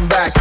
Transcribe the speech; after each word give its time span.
come 0.00 0.08
back. 0.08 0.39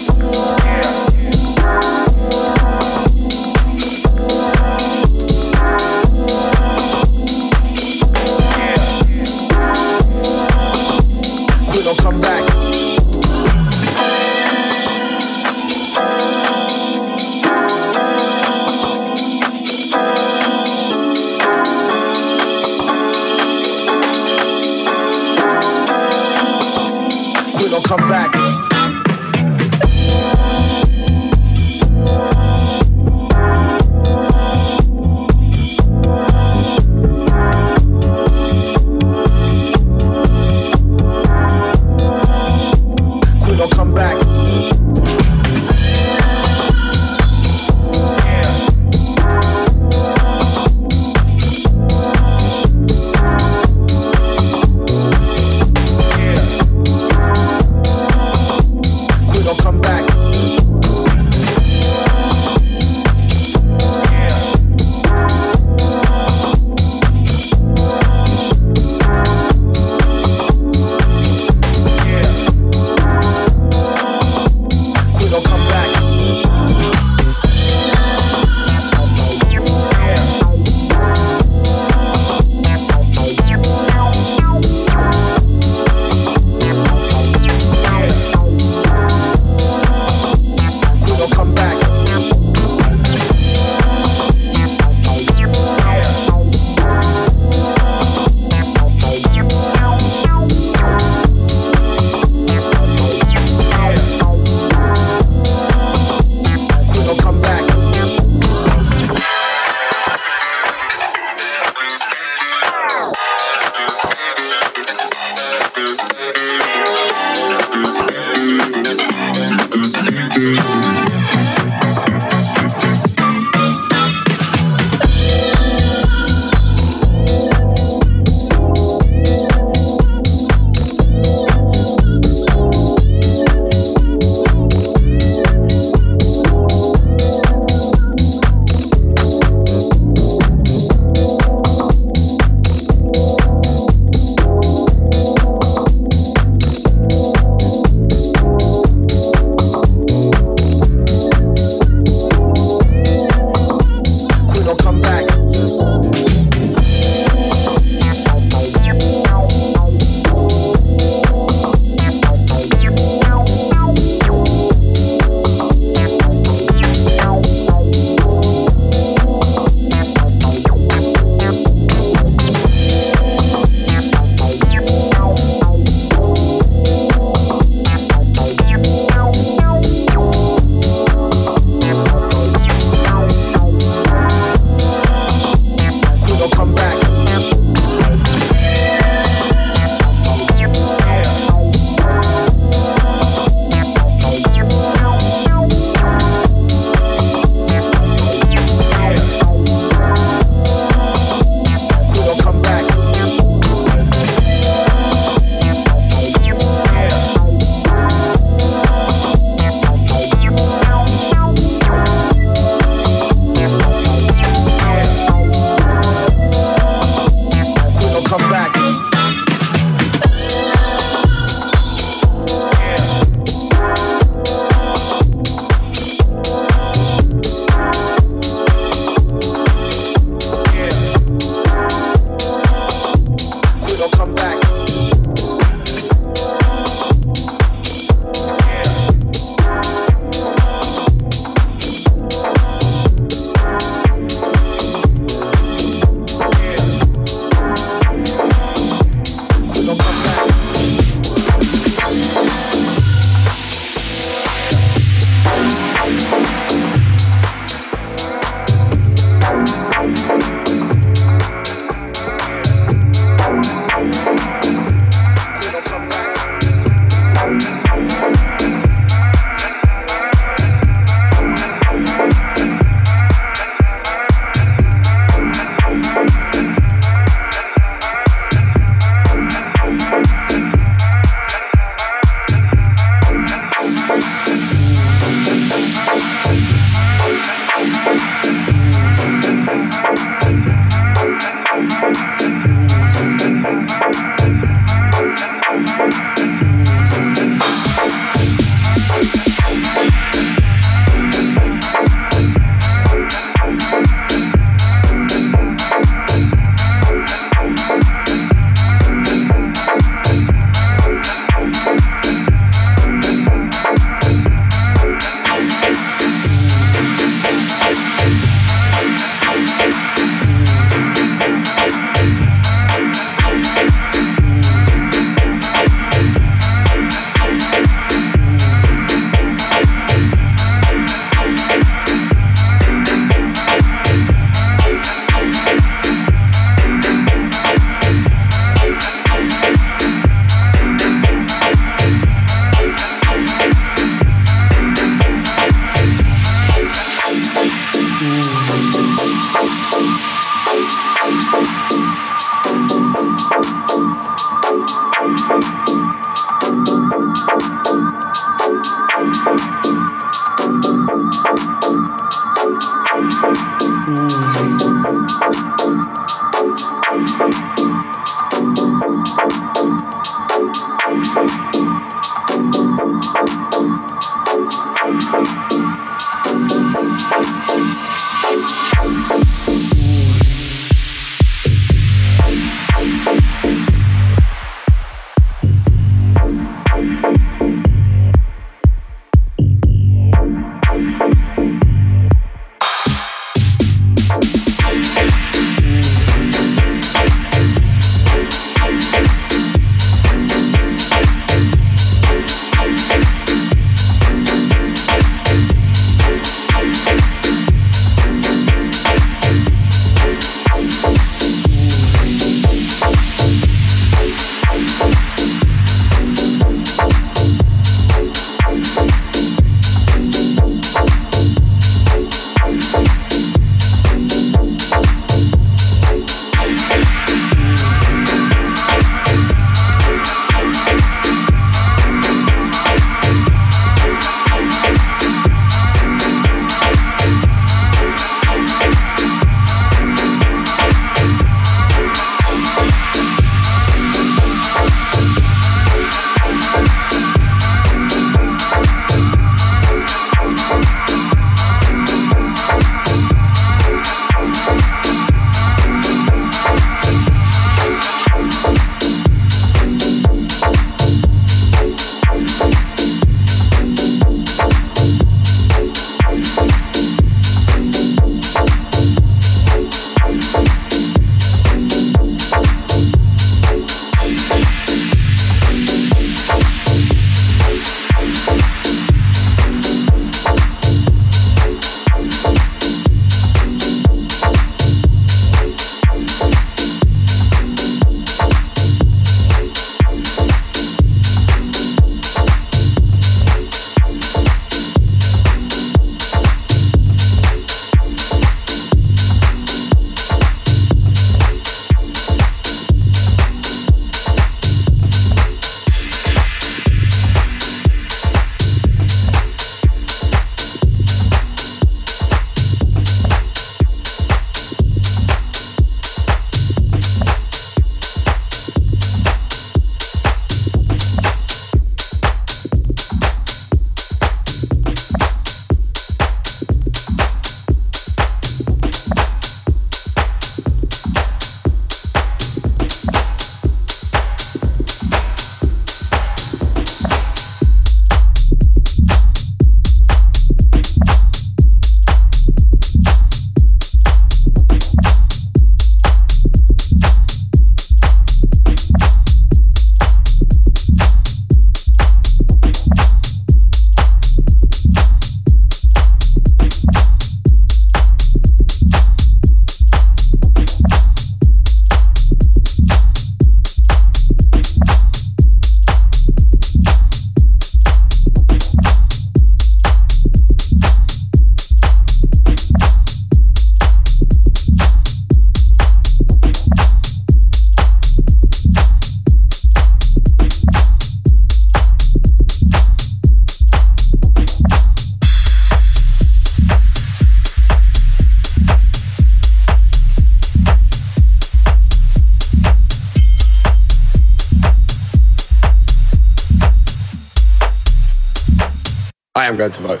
Going 599.62 599.70
to 599.70 599.82
vote 599.82 600.00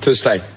to 0.00 0.14
stay. 0.14 0.51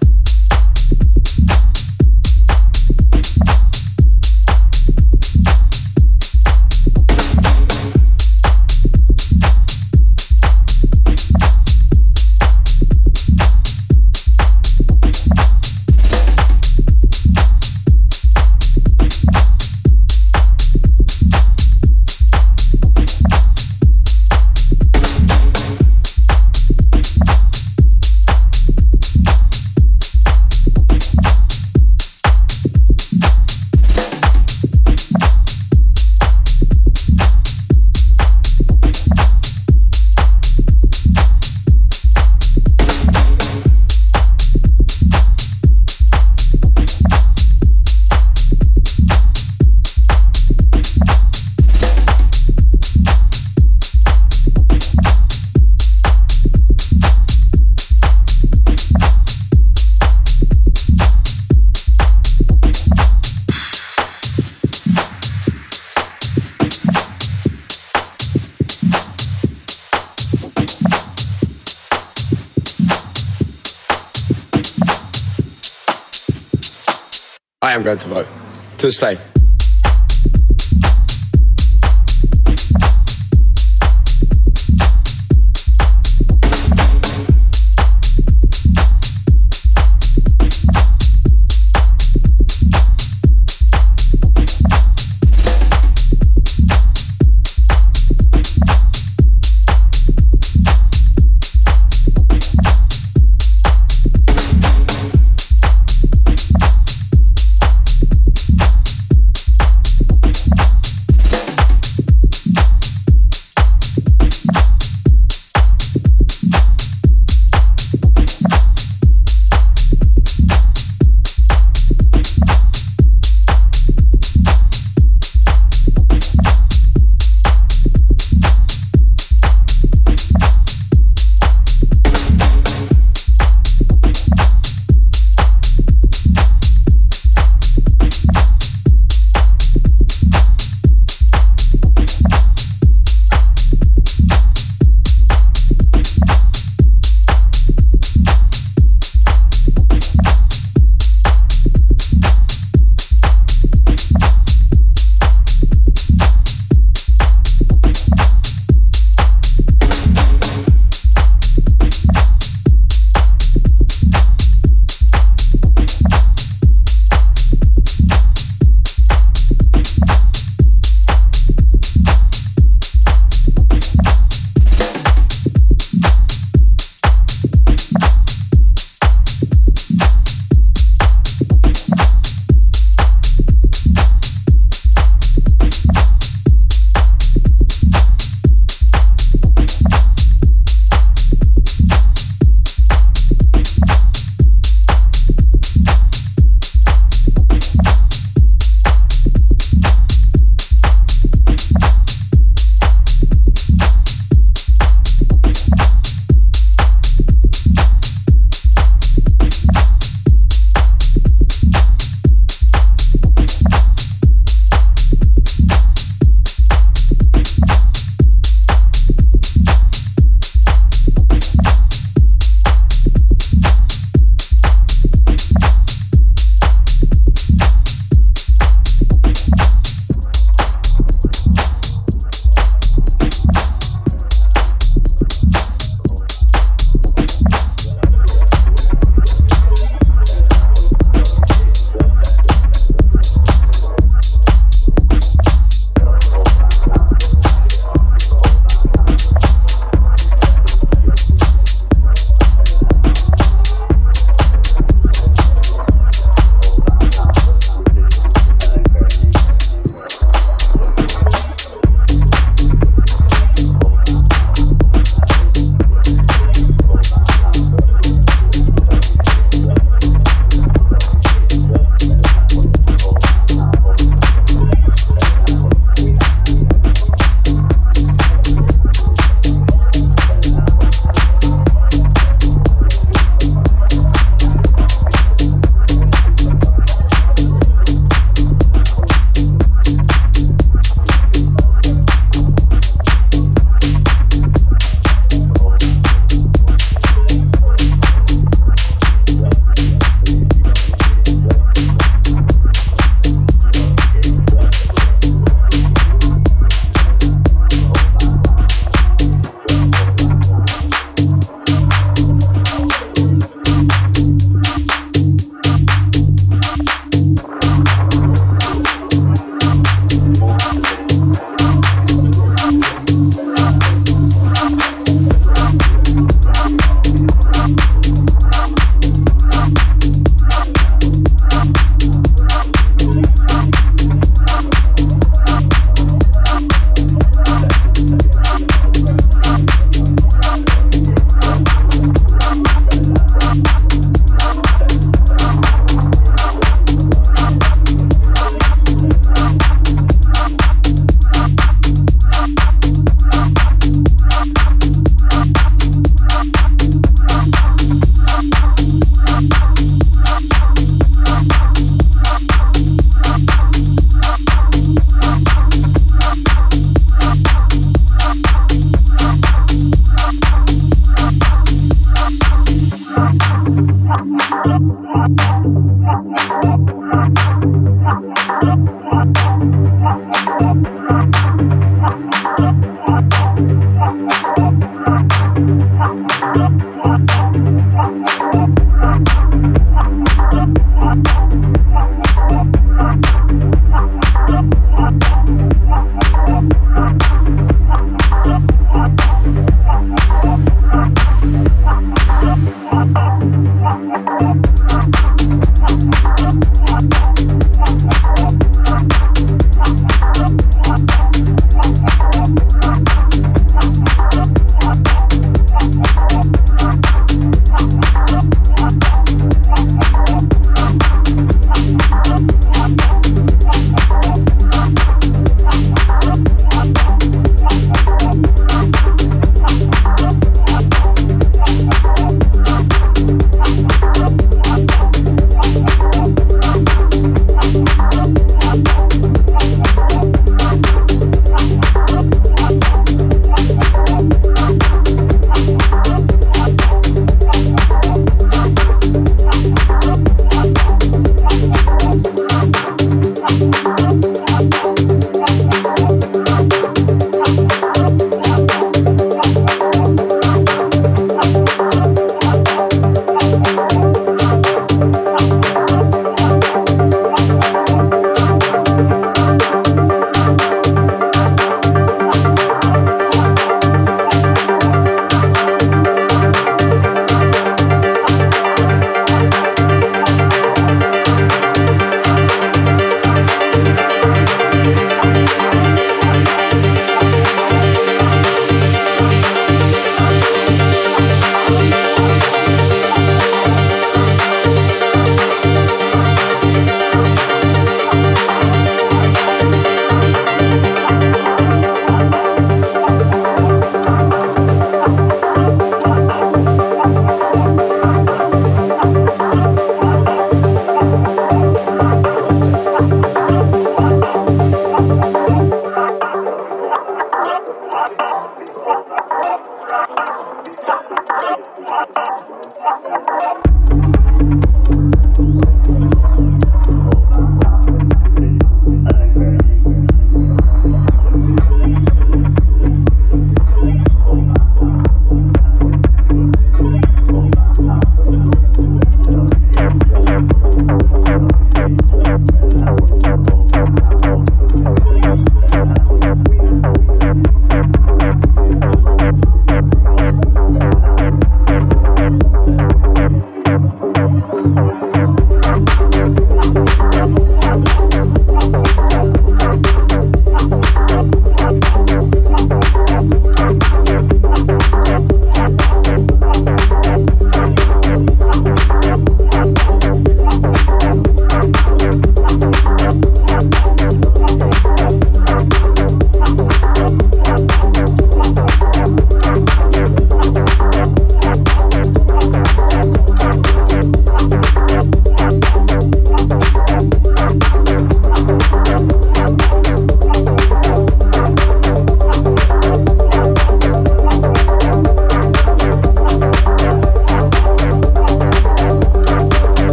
Going 77.86 78.00
to 78.00 78.08
vote 78.08 78.28
to 78.80 78.92
stay. 78.92 79.35